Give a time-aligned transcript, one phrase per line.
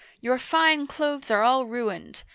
[0.19, 2.23] Your fine clothes are all ruined.